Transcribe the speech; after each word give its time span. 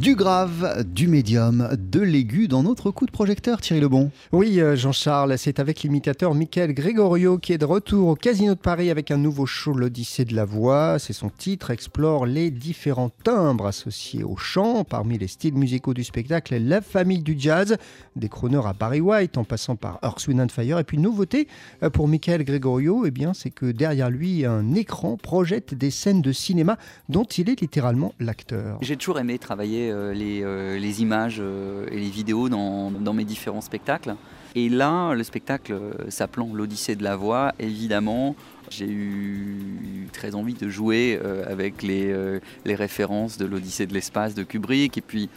Du 0.00 0.14
grave, 0.14 0.84
du 0.86 1.08
médium, 1.08 1.70
de 1.76 1.98
l'aigu 1.98 2.46
dans 2.46 2.62
notre 2.62 2.92
coup 2.92 3.04
de 3.04 3.10
projecteur, 3.10 3.60
Thierry 3.60 3.80
Lebon. 3.80 4.12
Oui, 4.30 4.60
euh, 4.60 4.76
Jean-Charles, 4.76 5.36
c'est 5.38 5.58
avec 5.58 5.82
l'imitateur 5.82 6.36
Michael 6.36 6.72
Gregorio 6.72 7.36
qui 7.38 7.52
est 7.52 7.58
de 7.58 7.64
retour 7.64 8.06
au 8.06 8.14
Casino 8.14 8.54
de 8.54 8.60
Paris 8.60 8.90
avec 8.90 9.10
un 9.10 9.16
nouveau 9.16 9.44
show, 9.44 9.72
l'Odyssée 9.72 10.24
de 10.24 10.36
la 10.36 10.44
voix. 10.44 11.00
C'est 11.00 11.12
son 11.12 11.30
titre, 11.30 11.72
explore 11.72 12.26
les 12.26 12.52
différents 12.52 13.10
timbres 13.24 13.66
associés 13.66 14.22
au 14.22 14.36
chant. 14.36 14.84
Parmi 14.84 15.18
les 15.18 15.26
styles 15.26 15.54
musicaux 15.54 15.94
du 15.94 16.04
spectacle, 16.04 16.56
la 16.56 16.80
famille 16.80 17.22
du 17.22 17.34
jazz, 17.36 17.76
des 18.14 18.28
chroneurs 18.28 18.68
à 18.68 18.74
Barry 18.74 19.00
White 19.00 19.36
en 19.36 19.42
passant 19.42 19.74
par 19.74 19.98
Earth, 20.04 20.28
Wind 20.28 20.40
and 20.40 20.48
Fire. 20.50 20.78
Et 20.78 20.84
puis, 20.84 20.98
nouveauté 20.98 21.48
euh, 21.82 21.90
pour 21.90 22.06
Michael 22.06 22.44
Gregorio, 22.44 23.04
eh 23.04 23.10
bien, 23.10 23.34
c'est 23.34 23.50
que 23.50 23.66
derrière 23.66 24.10
lui, 24.10 24.44
un 24.44 24.74
écran 24.74 25.16
projette 25.16 25.74
des 25.74 25.90
scènes 25.90 26.22
de 26.22 26.30
cinéma 26.30 26.78
dont 27.08 27.24
il 27.24 27.50
est 27.50 27.60
littéralement 27.60 28.14
l'acteur. 28.20 28.78
J'ai 28.80 28.96
toujours 28.96 29.18
aimé 29.18 29.40
travailler 29.40 29.87
euh, 29.88 30.14
euh, 30.14 30.78
les, 30.78 31.02
images 31.02 31.38
euh, 31.40 31.86
et 31.90 31.98
les 31.98 32.10
vidéos 32.10 32.48
dans, 32.48 32.90
mes 33.12 33.24
différents 33.24 33.60
spectacles. 33.60 34.14
Et 34.54 34.68
là, 34.68 35.14
le 35.14 35.22
spectacle 35.22 35.78
s'appelant 36.08 36.50
L'Odyssée 36.52 36.96
de 36.96 37.04
la 37.04 37.16
voix, 37.16 37.52
évidemment, 37.58 38.34
j'ai 38.70 38.88
eu 38.88 40.08
très 40.12 40.34
envie 40.34 40.54
de 40.54 40.68
jouer 40.68 41.20
avec 41.46 41.82
les, 41.82 42.40
références 42.64 43.36
de 43.36 43.44
l'Odyssée 43.44 43.86
de 43.86 43.92
l'espace 43.92 44.34
de 44.34 44.42
Kubrick. 44.42 44.96
Et 44.96 45.02
puis, 45.02 45.28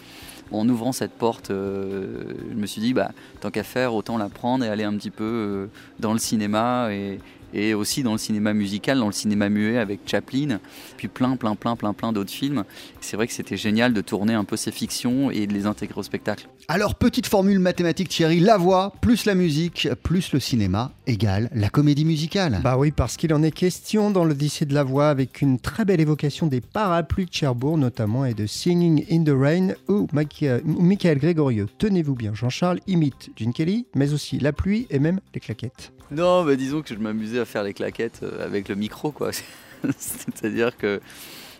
en 0.52 0.68
ouvrant 0.68 0.92
cette 0.92 1.12
porte, 1.12 1.50
je 1.50 2.56
me 2.56 2.66
suis 2.66 2.82
dit, 2.82 2.94
bah, 2.94 3.12
tant 3.42 3.52
qu'à 3.52 3.64
faire, 3.64 3.94
autant 3.94 4.18
la 4.18 4.30
prendre 4.30 4.64
et 4.64 4.70
aller 4.70 4.86
un 4.86 4.96
petit 4.96 5.12
peu 5.12 5.68
dans 6.00 6.14
le 6.14 6.20
cinéma 6.20 6.90
et 7.54 7.74
aussi 7.74 8.04
dans 8.04 8.14
le 8.14 8.18
cinéma 8.18 8.54
musical, 8.54 9.00
dans 9.00 9.08
le 9.08 9.12
cinéma 9.12 9.50
muet 9.50 9.78
avec 9.78 10.02
Chaplin, 10.06 10.60
puis 10.98 11.08
plein, 11.08 11.36
plein, 11.36 11.56
plein, 11.56 11.76
plein, 11.76 11.94
plein 11.94 12.12
d'autres 12.12 12.32
films. 12.32 12.64
C'est 13.00 13.16
vrai 13.16 13.28
que 13.28 13.34
c'était 13.34 13.58
génial 13.58 13.94
de 13.94 14.02
tourner 14.02 14.34
un 14.34 14.44
peu 14.44 14.58
ces 14.58 14.72
fictions 14.72 15.32
et 15.32 15.48
de 15.48 15.54
les 15.54 15.66
intégrer 15.66 16.00
au 16.00 16.04
spectacle. 16.04 16.48
Alors, 16.68 16.96
petite 16.96 17.28
formule 17.28 17.60
mathématique, 17.60 18.10
Thierry, 18.10 18.40
la 18.40 18.58
voix 18.58 18.94
plus 19.02 19.26
la 19.26 19.36
musique 19.36 19.90
plus 20.04 20.32
le 20.34 20.40
cinéma 20.40 20.92
égale 21.08 21.50
la 21.54 21.70
comédie 21.70 22.06
musicale. 22.06 22.60
Bah 22.64 22.78
oui, 22.78 22.92
parce 22.92 23.18
qu'il 23.18 23.34
en 23.34 23.44
est 23.44 23.52
question 23.52 24.12
dans 24.12 24.26
l'Odyssée 24.26 24.66
de 24.66 24.74
la 24.74 24.84
voix 24.84 25.10
avec 25.10 25.42
une 25.42 25.60
très 25.60 25.86
belle 25.86 26.02
évocation 26.02 26.48
des 26.48 26.62
parapluies 26.62 27.26
de 27.26 27.34
Cherbourg 27.34 27.78
notamment 27.78 28.26
et 28.26 28.34
de 28.34 28.46
Singing 28.46 29.06
in 29.12 29.24
the 29.24 29.36
Rain 29.36 29.74
où 29.88 30.08
Michael 30.14 31.18
Gregorio, 31.20 31.68
tenez-vous 31.78 32.16
bien, 32.16 32.34
Jean-Charles 32.34 32.80
imite 32.88 33.30
Gene 33.36 33.54
Kelly, 33.54 33.86
mais 33.96 34.14
aussi 34.14 34.40
la 34.40 34.54
pluie 34.54 34.88
et 34.90 35.00
même 35.00 35.20
les 35.34 35.40
claquettes. 35.40 35.92
Non, 36.12 36.44
mais 36.44 36.58
disons 36.58 36.82
que 36.82 36.94
je 36.94 37.00
m'amusais 37.00 37.40
faire 37.46 37.64
les 37.64 37.74
claquettes 37.74 38.22
euh, 38.24 38.46
avec 38.46 38.70
le 38.70 38.76
micro, 38.76 39.12
quoi. 39.12 39.32
C'est-à-dire 39.98 40.78
que, 40.78 41.02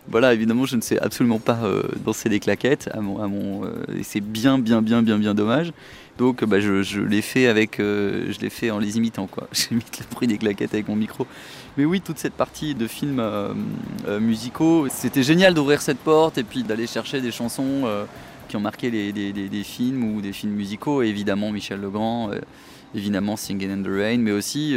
voilà, 0.08 0.34
évidemment, 0.34 0.66
je 0.66 0.76
ne 0.76 0.80
sais 0.80 0.98
absolument 0.98 1.38
pas 1.38 1.60
euh, 1.64 1.82
danser 2.04 2.28
les 2.28 2.40
claquettes, 2.40 2.88
à 2.92 3.00
mon, 3.00 3.22
à 3.22 3.26
mon, 3.28 3.64
euh, 3.64 3.70
c'est 4.02 4.20
bien, 4.20 4.58
bien, 4.58 4.82
bien, 4.82 5.02
bien, 5.02 5.18
bien 5.18 5.34
dommage. 5.34 5.72
Donc, 6.18 6.44
bah, 6.44 6.60
je, 6.60 6.82
je 6.82 7.00
l'ai 7.00 7.22
fait 7.22 7.46
avec, 7.46 7.76
je 7.78 8.38
l'ai 8.40 8.50
fait 8.50 8.70
en 8.70 8.78
les 8.78 8.98
imitant, 8.98 9.26
quoi. 9.26 9.48
J'imite 9.52 9.98
le 10.00 10.14
bruit 10.14 10.28
des 10.28 10.38
claquettes 10.38 10.74
avec 10.74 10.88
mon 10.88 10.96
micro. 10.96 11.26
Mais 11.76 11.84
oui, 11.84 12.00
toute 12.00 12.18
cette 12.18 12.34
partie 12.34 12.74
de 12.74 12.86
films 12.86 13.22
musicaux, 14.20 14.88
c'était 14.90 15.22
génial 15.22 15.54
d'ouvrir 15.54 15.80
cette 15.80 15.98
porte 15.98 16.36
et 16.36 16.44
puis 16.44 16.64
d'aller 16.64 16.86
chercher 16.86 17.22
des 17.22 17.32
chansons 17.32 17.88
qui 18.46 18.56
ont 18.56 18.60
marqué 18.60 18.90
les, 18.90 19.10
des, 19.10 19.64
films 19.64 20.04
ou 20.04 20.20
des 20.20 20.34
films 20.34 20.52
musicaux. 20.52 21.00
évidemment, 21.00 21.50
Michel 21.50 21.80
Legrand 21.80 22.30
évidemment 22.94 23.36
Singing 23.36 23.70
in 23.70 23.82
the 23.82 23.88
Rain, 23.88 24.18
mais 24.18 24.32
aussi 24.32 24.76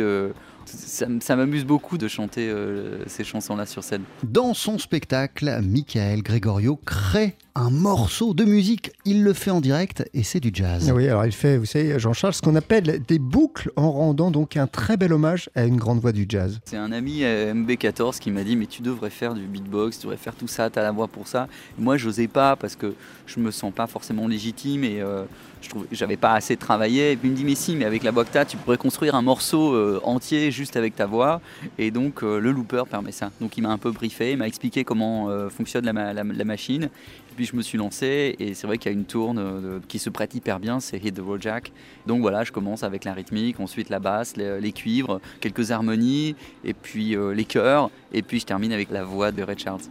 ça, 0.65 1.35
m'amuse 1.35 1.65
beaucoup 1.65 1.97
de 1.97 2.07
chanter 2.07 2.49
euh, 2.49 3.03
ces 3.07 3.23
chansons-là 3.23 3.65
sur 3.65 3.83
scène. 3.83 4.03
Dans 4.23 4.53
son 4.53 4.77
spectacle, 4.77 5.59
Michael 5.61 6.21
Gregorio 6.21 6.75
crée 6.85 7.35
un 7.57 7.69
morceau 7.69 8.33
de 8.33 8.43
musique. 8.43 8.91
Il 9.05 9.23
le 9.23 9.31
fait 9.31 9.51
en 9.51 9.61
direct 9.61 10.03
et 10.13 10.23
c'est 10.23 10.41
du 10.41 10.51
jazz. 10.53 10.91
Oui, 10.93 11.07
alors 11.07 11.25
il 11.25 11.31
fait, 11.31 11.57
vous 11.57 11.65
savez, 11.65 11.97
Jean-Charles, 11.97 12.33
ce 12.33 12.41
qu'on 12.41 12.55
appelle 12.55 13.01
des 13.07 13.17
boucles 13.17 13.71
en 13.77 13.91
rendant 13.91 14.29
donc 14.29 14.57
un 14.57 14.67
très 14.67 14.97
bel 14.97 15.13
hommage 15.13 15.49
à 15.55 15.63
une 15.63 15.77
grande 15.77 15.99
voix 15.99 16.11
du 16.11 16.25
jazz. 16.27 16.59
C'est 16.65 16.75
un 16.75 16.91
ami 16.91 17.23
euh, 17.23 17.53
MB14 17.53 18.19
qui 18.19 18.29
m'a 18.29 18.43
dit 18.43 18.57
Mais 18.57 18.65
tu 18.65 18.81
devrais 18.81 19.09
faire 19.09 19.33
du 19.33 19.43
beatbox, 19.43 19.99
tu 19.99 20.03
devrais 20.03 20.17
faire 20.17 20.35
tout 20.35 20.49
ça, 20.49 20.69
tu 20.69 20.79
as 20.79 20.83
la 20.83 20.91
voix 20.91 21.07
pour 21.07 21.27
ça. 21.27 21.47
moi, 21.77 21.95
je 21.95 22.07
n'osais 22.07 22.27
pas 22.27 22.57
parce 22.57 22.75
que 22.75 22.93
je 23.25 23.39
me 23.39 23.51
sens 23.51 23.73
pas 23.73 23.87
forcément 23.87 24.27
légitime 24.27 24.83
et 24.83 24.99
euh, 25.01 25.23
je 25.61 25.69
trouve 25.69 25.85
j'avais 25.93 26.17
pas 26.17 26.33
assez 26.33 26.57
travaillé. 26.57 27.13
Et 27.13 27.15
puis 27.15 27.29
il 27.29 27.31
me 27.31 27.37
dit 27.37 27.45
Mais 27.45 27.55
si, 27.55 27.77
mais 27.77 27.85
avec 27.85 28.03
la 28.03 28.11
voix 28.11 28.25
que 28.25 28.33
tu 28.33 28.37
as, 28.37 28.45
tu 28.45 28.57
pourrais 28.57 28.77
construire 28.77 29.15
un 29.15 29.21
morceau 29.21 29.73
euh, 29.73 30.01
entier 30.03 30.51
juste 30.55 30.77
avec 30.77 30.95
ta 30.95 31.05
voix. 31.05 31.41
Et 31.77 31.91
donc 31.91 32.21
le 32.21 32.51
looper 32.51 32.83
permet 32.89 33.11
ça. 33.11 33.31
Donc 33.39 33.57
il 33.57 33.61
m'a 33.61 33.69
un 33.69 33.77
peu 33.77 33.91
briefé, 33.91 34.31
il 34.31 34.37
m'a 34.37 34.47
expliqué 34.47 34.83
comment 34.83 35.29
fonctionne 35.49 35.85
la, 35.85 36.23
machine. 36.45 36.89
Et 37.35 37.35
puis 37.35 37.45
je 37.45 37.55
me 37.57 37.61
suis 37.61 37.77
lancé 37.77 38.35
et 38.39 38.53
c'est 38.53 38.65
vrai 38.65 38.77
qu'il 38.77 38.89
y 38.89 38.95
a 38.95 38.97
une 38.97 39.03
tourne 39.03 39.39
euh, 39.39 39.79
qui 39.89 39.99
se 39.99 40.09
prête 40.09 40.33
hyper 40.35 40.57
bien, 40.57 40.79
c'est 40.79 40.97
Hit 41.03 41.15
the 41.15 41.19
Road 41.19 41.41
Jack. 41.41 41.73
Donc 42.07 42.21
voilà, 42.21 42.45
je 42.45 42.53
commence 42.53 42.83
avec 42.83 43.03
la 43.03 43.13
rythmique, 43.13 43.59
ensuite 43.59 43.89
la 43.89 43.99
basse, 43.99 44.37
les, 44.37 44.71
cuivres, 44.71 45.19
quelques 45.41 45.71
harmonies 45.71 46.35
et 46.63 46.73
puis 46.73 47.13
euh, 47.13 47.33
les 47.33 47.43
chœurs 47.43 47.89
et 48.15 48.21
puis 48.21 48.39
je 48.39 48.45
termine 48.45 48.71
avec 48.71 48.89
la 48.89 49.03
voix 49.03 49.31
de 49.31 49.43
Ray 49.43 49.57
Charles. 49.59 49.81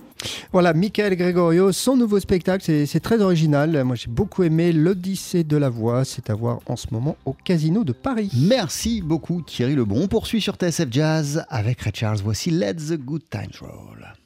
Voilà, 0.50 0.72
Michael 0.72 1.14
Gregorio, 1.14 1.70
son 1.72 1.96
nouveau 1.96 2.18
spectacle, 2.18 2.64
c'est 2.64 3.00
très 3.00 3.20
original. 3.20 3.84
Moi 3.84 3.96
j'ai 3.96 4.08
beaucoup 4.08 4.42
aimé 4.42 4.72
l'Odyssée 4.72 5.44
de 5.44 5.56
la 5.56 5.68
voix, 5.68 6.04
c'est 6.04 6.30
à 6.30 6.34
voir 6.34 6.60
en 6.66 6.76
ce 6.76 6.86
moment 6.90 7.16
au 7.26 7.34
Casino 7.34 7.84
de 7.84 7.92
Paris. 7.92 8.30
Merci 8.34 9.02
beaucoup 9.02 9.42
Thierry 9.42 9.74
Lebon. 9.74 10.02
On 10.02 10.08
poursuit 10.08 10.40
sur 10.40 10.54
TSF 10.54 10.88
Jazz 10.90 11.44
avec 11.50 11.82
Ray 11.82 11.92
Charles. 11.94 12.20
Voici 12.24 12.50
Let 12.50 12.74
the 12.74 12.96
Good 12.96 13.24
Times 13.30 13.60
Roll. 13.60 14.23